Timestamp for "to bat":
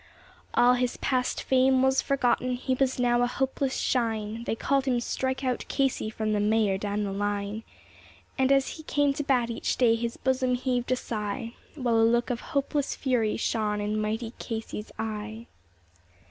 9.13-9.51